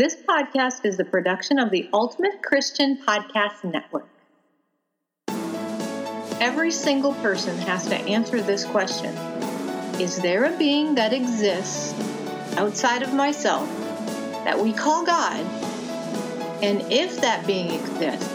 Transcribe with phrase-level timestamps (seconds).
[0.00, 4.08] This podcast is the production of the Ultimate Christian Podcast Network.
[6.40, 9.14] Every single person has to answer this question
[10.00, 11.92] Is there a being that exists
[12.56, 13.68] outside of myself
[14.44, 15.44] that we call God?
[16.62, 18.26] And if that being exists,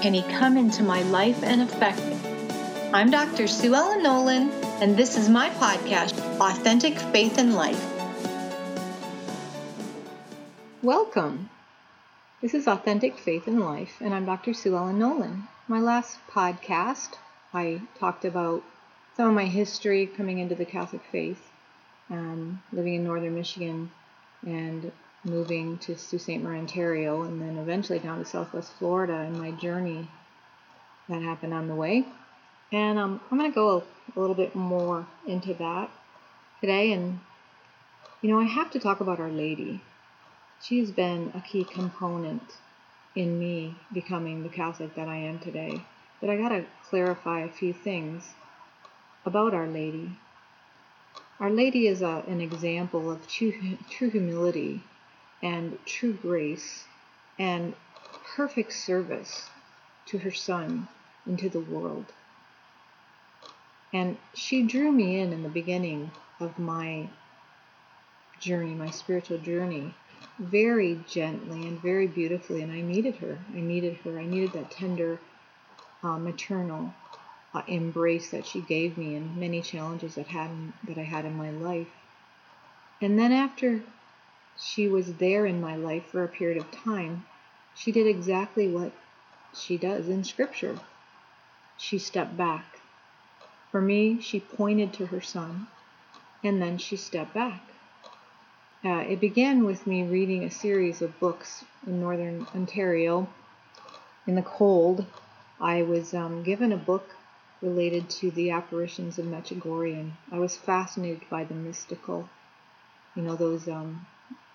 [0.00, 2.16] can he come into my life and affect me?
[2.94, 3.48] I'm Dr.
[3.48, 7.97] Sue Ellen Nolan, and this is my podcast, Authentic Faith in Life.
[10.82, 11.50] Welcome.
[12.40, 14.54] This is Authentic Faith in Life, and I'm Dr.
[14.54, 15.48] Sue Ellen Nolan.
[15.66, 17.16] My last podcast,
[17.52, 18.62] I talked about
[19.16, 21.50] some of my history coming into the Catholic faith,
[22.10, 23.90] um, living in northern Michigan,
[24.46, 24.92] and
[25.24, 26.38] moving to Sault Ste.
[26.38, 30.08] Marie, Ontario, and then eventually down to Southwest Florida, and my journey
[31.08, 32.06] that happened on the way.
[32.70, 33.82] And um, I'm going to go a,
[34.16, 35.90] a little bit more into that
[36.60, 36.92] today.
[36.92, 37.18] And,
[38.22, 39.82] you know, I have to talk about Our Lady
[40.62, 42.42] she's been a key component
[43.14, 45.82] in me becoming the Catholic that I am today.
[46.20, 48.24] But I got to clarify a few things
[49.24, 50.10] about Our Lady.
[51.40, 53.52] Our Lady is a, an example of true,
[53.88, 54.82] true humility
[55.42, 56.84] and true grace
[57.38, 57.74] and
[58.34, 59.48] perfect service
[60.06, 60.88] to her Son
[61.26, 62.06] and to the world.
[63.92, 67.08] And she drew me in in the beginning of my
[68.40, 69.94] journey, my spiritual journey,
[70.38, 73.38] very gently and very beautifully, and I needed her.
[73.54, 74.18] I needed her.
[74.18, 75.20] I needed that tender,
[76.02, 76.94] uh, maternal
[77.54, 80.50] uh, embrace that she gave me in many challenges that had
[80.84, 81.88] that I had in my life.
[83.00, 83.82] And then after
[84.58, 87.24] she was there in my life for a period of time,
[87.74, 88.92] she did exactly what
[89.54, 90.78] she does in Scripture.
[91.76, 92.80] She stepped back.
[93.70, 95.68] For me, she pointed to her son,
[96.42, 97.62] and then she stepped back.
[98.84, 103.28] Uh, it began with me reading a series of books in northern Ontario.
[104.24, 105.04] In the cold,
[105.60, 107.10] I was um, given a book
[107.60, 112.28] related to the apparitions of Medjugorje, I was fascinated by the mystical.
[113.16, 114.06] You know, those um,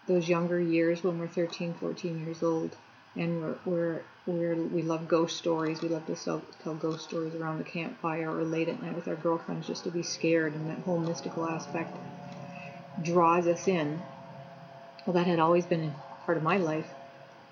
[0.08, 2.78] those younger years when we're 13, 14 years old,
[3.18, 5.82] and we're, we're, we're we love ghost stories.
[5.82, 9.10] We love to tell, tell ghost stories around the campfire or late at night with
[9.10, 11.94] our girlfriends just to be scared, and that whole mystical aspect
[13.02, 14.02] draws us in
[15.06, 15.94] well, that had always been
[16.26, 16.88] part of my life.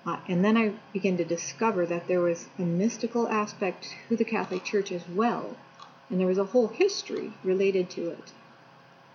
[0.04, 4.24] Uh, and then I began to discover that there was a mystical aspect to the
[4.24, 5.56] Catholic Church as well,
[6.10, 8.32] and there was a whole history related to it.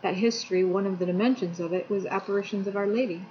[0.01, 3.25] That history, one of the dimensions of it, was apparitions of Our Lady,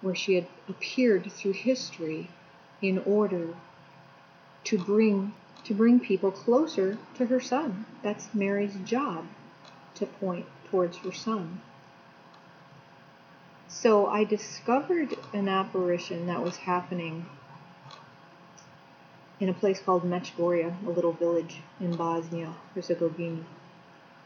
[0.00, 2.28] where she had appeared through history
[2.82, 3.54] in order
[4.64, 5.34] to bring
[5.64, 7.86] to bring people closer to her son.
[8.02, 9.26] That's Mary's job,
[9.94, 11.62] to point towards her son.
[13.74, 17.26] So I discovered an apparition that was happening
[19.40, 23.44] in a place called Medjugorje, a little village in Bosnia Herzegovina.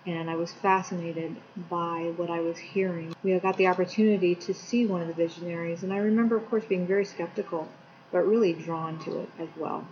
[0.05, 1.37] And I was fascinated
[1.71, 3.17] by what I was hearing.
[3.25, 6.67] We got the opportunity to see one of the visionaries, and I remember, of course,
[6.67, 7.69] being very skeptical,
[8.13, 9.89] but really drawn to it as well.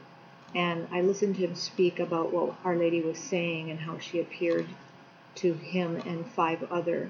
[0.54, 4.20] And I listened to him speak about what Our Lady was saying and how she
[4.20, 4.68] appeared
[5.36, 7.08] to him and five other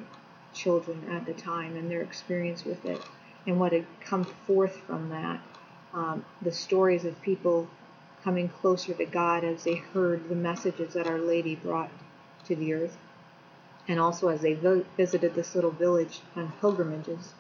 [0.57, 3.01] children at the time and their experience with it
[3.47, 5.41] and what had come forth from that.
[5.95, 7.69] Um, the stories of people
[8.25, 11.91] coming closer to God as they heard the messages that Our Lady brought
[12.47, 12.97] to the earth,
[13.87, 14.55] and also as they
[14.97, 17.35] visited this little village on pilgrimages,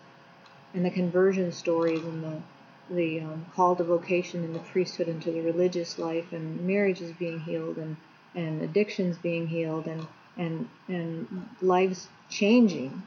[0.74, 2.42] and the conversion stories and the
[2.88, 7.40] the um, call to vocation in the priesthood into the religious life, and marriages being
[7.40, 7.96] healed, and
[8.34, 13.02] and addictions being healed, and and and lives changing.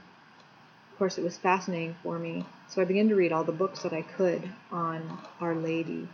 [0.92, 2.46] Of course, it was fascinating for me.
[2.68, 6.08] So I began to read all the books that I could on Our Lady.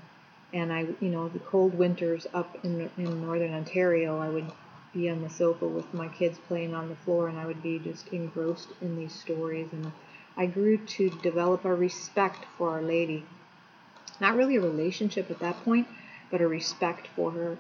[0.54, 4.50] And I, you know, the cold winters up in, in northern Ontario, I would
[4.94, 7.80] be on the sofa with my kids playing on the floor, and I would be
[7.80, 9.68] just engrossed in these stories.
[9.74, 9.92] And
[10.38, 13.26] I grew to develop a respect for Our Lady.
[14.22, 15.88] Not really a relationship at that point,
[16.32, 17.58] but a respect for her.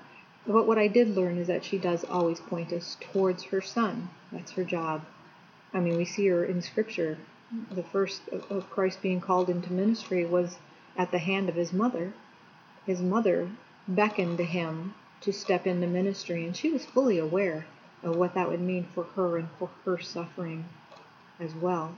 [0.47, 4.09] But what I did learn is that she does always point us towards her son.
[4.31, 5.03] That's her job.
[5.73, 7.17] I mean, we see her in Scripture.
[7.71, 10.57] The first of Christ being called into ministry was
[10.95, 12.13] at the hand of his mother.
[12.85, 13.49] His mother
[13.87, 17.65] beckoned to him to step into ministry, and she was fully aware
[18.03, 20.65] of what that would mean for her and for her suffering
[21.39, 21.95] as well.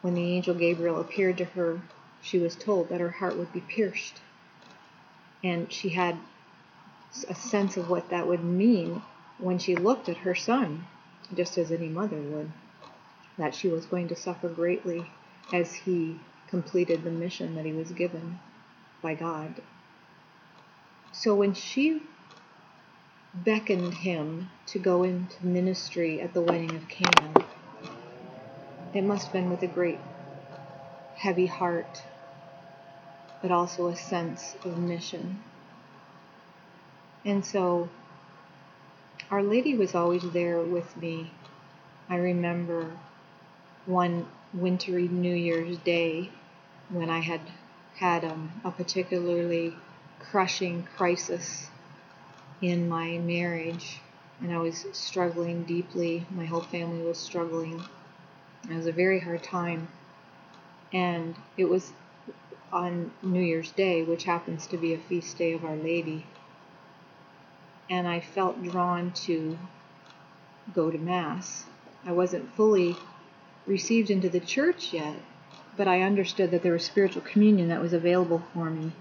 [0.00, 1.82] When the angel Gabriel appeared to her,
[2.22, 4.20] she was told that her heart would be pierced.
[5.44, 6.16] And she had
[7.24, 9.02] a sense of what that would mean
[9.38, 10.86] when she looked at her son
[11.34, 12.50] just as any mother would,
[13.36, 15.10] that she was going to suffer greatly
[15.52, 18.38] as he completed the mission that he was given
[19.02, 19.54] by God.
[21.12, 22.02] So when she
[23.34, 27.32] beckoned him to go into ministry at the wedding of Cana,
[28.92, 30.00] it must have been with a great
[31.16, 32.02] heavy heart,
[33.42, 35.42] but also a sense of mission.
[37.26, 37.88] And so
[39.32, 41.32] Our Lady was always there with me.
[42.08, 42.92] I remember
[43.84, 46.30] one wintry New Year's Day
[46.88, 47.40] when I had
[47.96, 49.74] had um, a particularly
[50.20, 51.68] crushing crisis
[52.62, 54.00] in my marriage
[54.40, 56.24] and I was struggling deeply.
[56.30, 57.82] My whole family was struggling.
[58.70, 59.88] It was a very hard time.
[60.92, 61.92] And it was
[62.72, 66.24] on New Year's Day, which happens to be a feast day of Our Lady.
[67.88, 69.58] And I felt drawn to
[70.74, 71.66] go to Mass.
[72.04, 72.96] I wasn't fully
[73.66, 75.16] received into the church yet,
[75.76, 78.92] but I understood that there was spiritual communion that was available for me.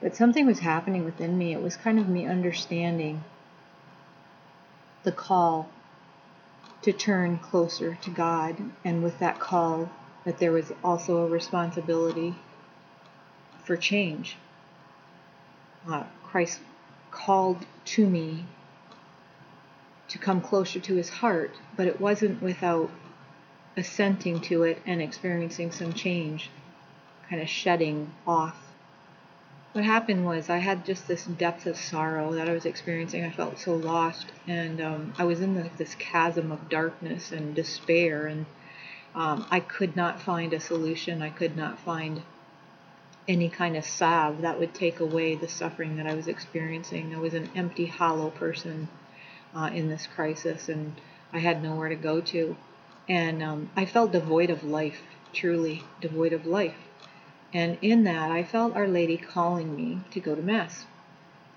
[0.00, 1.52] But something was happening within me.
[1.52, 3.24] It was kind of me understanding
[5.02, 5.70] the call
[6.82, 9.90] to turn closer to God, and with that call,
[10.24, 12.34] that there was also a responsibility
[13.64, 14.36] for change.
[15.88, 16.60] Uh, Christ
[17.18, 18.44] called to me
[20.08, 22.90] to come closer to his heart, but it wasn't without
[23.76, 26.48] assenting to it and experiencing some change,
[27.28, 28.56] kind of shedding off.
[29.72, 33.24] What happened was I had just this depth of sorrow that I was experiencing.
[33.24, 37.54] I felt so lost, and um, I was in the, this chasm of darkness and
[37.54, 38.46] despair, and
[39.14, 41.20] um, I could not find a solution.
[41.20, 42.22] I could not find
[43.28, 47.14] any kind of salve that would take away the suffering that I was experiencing.
[47.14, 48.88] I was an empty, hollow person
[49.54, 51.00] uh, in this crisis, and
[51.32, 52.56] I had nowhere to go to
[53.08, 55.00] and um, I felt devoid of life,
[55.32, 56.76] truly devoid of life.
[57.54, 60.84] And in that, I felt Our Lady calling me to go to Mass.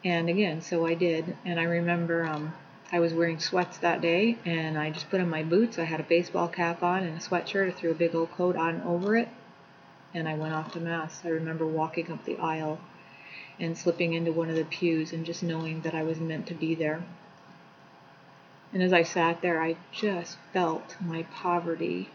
[0.05, 1.35] And again, so I did.
[1.43, 2.53] And I remember um,
[2.91, 5.77] I was wearing sweats that day, and I just put on my boots.
[5.77, 7.67] I had a baseball cap on and a sweatshirt.
[7.67, 9.27] I threw a big old coat on over it,
[10.13, 11.21] and I went off to Mass.
[11.23, 12.79] I remember walking up the aisle
[13.59, 16.53] and slipping into one of the pews and just knowing that I was meant to
[16.53, 17.03] be there.
[18.73, 22.09] And as I sat there, I just felt my poverty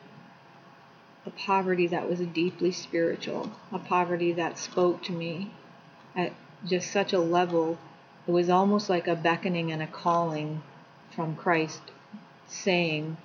[1.26, 5.50] a poverty that was deeply spiritual, a poverty that spoke to me
[6.14, 6.32] at
[6.64, 7.78] just such a level.
[8.28, 10.62] It was almost like a beckoning and a calling
[11.10, 11.80] from Christ
[12.46, 13.16] saying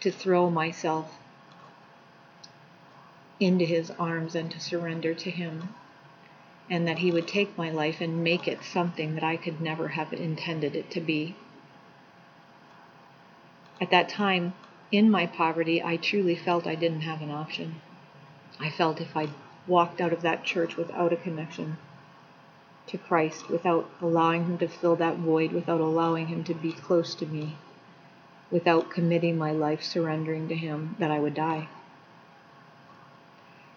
[0.00, 1.18] to throw myself
[3.40, 5.74] into his arms and to surrender to him,
[6.70, 9.88] and that he would take my life and make it something that I could never
[9.88, 11.36] have intended it to be.
[13.80, 14.54] At that time,
[14.92, 17.80] in my poverty, I truly felt I didn't have an option.
[18.60, 19.28] I felt if I
[19.66, 21.76] walked out of that church without a connection
[22.86, 27.14] to Christ, without allowing Him to fill that void, without allowing Him to be close
[27.16, 27.56] to me,
[28.50, 31.68] without committing my life, surrendering to Him, that I would die.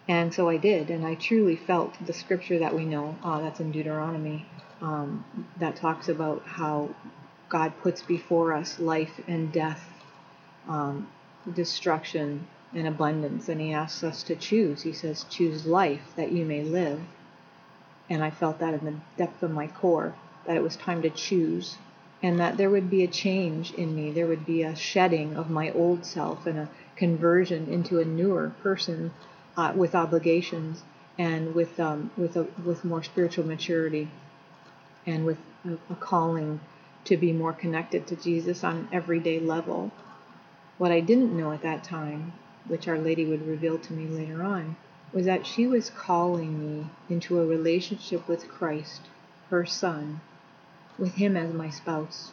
[0.09, 3.59] And so I did, and I truly felt the scripture that we know, uh, that's
[3.59, 4.45] in Deuteronomy,
[4.81, 5.25] um,
[5.59, 6.89] that talks about how
[7.49, 9.83] God puts before us life and death,
[10.69, 11.09] um,
[11.53, 14.83] destruction and abundance, and He asks us to choose.
[14.83, 17.01] He says, Choose life that you may live.
[18.09, 21.09] And I felt that in the depth of my core, that it was time to
[21.09, 21.77] choose,
[22.23, 24.11] and that there would be a change in me.
[24.11, 28.53] There would be a shedding of my old self and a conversion into a newer
[28.63, 29.11] person
[29.57, 30.83] uh, with obligations
[31.17, 34.09] and with um, with a, with more spiritual maturity
[35.05, 36.59] and with a, a calling
[37.05, 39.91] to be more connected to Jesus on an everyday level.
[40.77, 42.33] What I didn't know at that time,
[42.67, 44.75] which Our Lady would reveal to me later on,
[45.13, 49.01] was that she was calling me into a relationship with Christ,
[49.49, 50.19] her Son,
[50.99, 52.31] with Him as my spouse.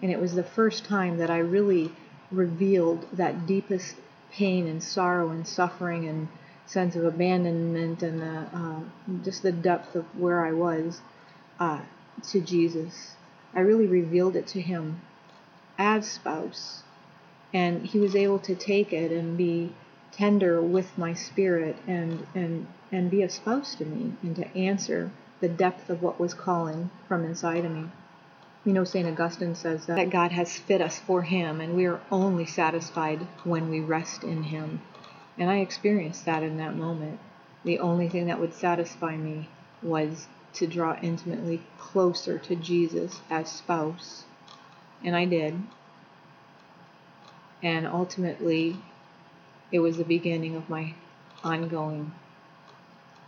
[0.00, 1.92] And it was the first time that I really
[2.30, 3.96] revealed that deepest
[4.34, 6.28] pain and sorrow and suffering and
[6.66, 8.80] sense of abandonment and the, uh,
[9.22, 11.00] just the depth of where I was
[11.60, 11.80] uh,
[12.30, 13.16] to Jesus.
[13.54, 15.00] I really revealed it to him
[15.78, 16.82] as spouse.
[17.52, 19.72] And he was able to take it and be
[20.10, 25.10] tender with my spirit and, and, and be a spouse to me and to answer
[25.40, 27.84] the depth of what was calling from inside of me.
[28.64, 29.06] You know, St.
[29.06, 33.68] Augustine says that God has fit us for Him, and we are only satisfied when
[33.68, 34.80] we rest in Him.
[35.36, 37.20] And I experienced that in that moment.
[37.64, 39.48] The only thing that would satisfy me
[39.82, 44.24] was to draw intimately closer to Jesus as spouse.
[45.02, 45.62] And I did.
[47.62, 48.78] And ultimately,
[49.70, 50.94] it was the beginning of my
[51.42, 52.12] ongoing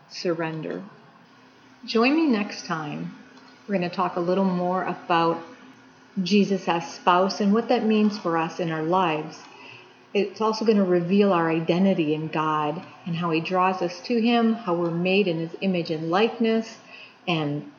[0.08, 0.82] surrender.
[1.84, 3.18] Join me next time.
[3.68, 5.42] We're going to talk a little more about
[6.22, 9.40] Jesus as spouse and what that means for us in our lives.
[10.14, 14.20] It's also going to reveal our identity in God and how He draws us to
[14.20, 16.78] Him, how we're made in His image and likeness,
[17.26, 17.72] and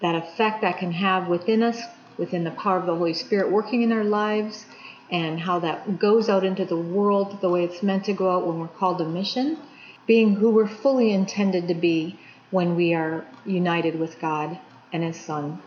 [0.00, 1.82] that effect that can have within us,
[2.16, 4.64] within the power of the Holy Spirit working in our lives,
[5.10, 8.46] and how that goes out into the world the way it's meant to go out
[8.46, 9.58] when we're called to mission,
[10.06, 12.16] being who we're fully intended to be
[12.52, 14.56] when we are united with God
[14.92, 15.60] and His Son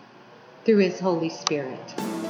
[0.63, 1.79] through His Holy Spirit.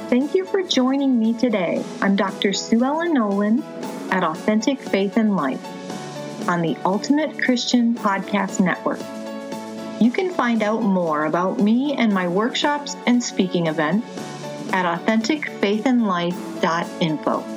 [0.08, 1.84] Thank you for joining me today.
[2.00, 2.52] I'm Dr.
[2.52, 3.62] Sue Ellen Nolan
[4.10, 5.64] at Authentic Faith and Life
[6.48, 9.00] on the Ultimate Christian Podcast Network.
[10.00, 14.06] You can find out more about me and my workshops and speaking events
[14.72, 17.55] at authenticfaithandlife.info.